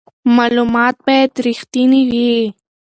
[0.37, 2.35] معلومات باید رښتیني وي.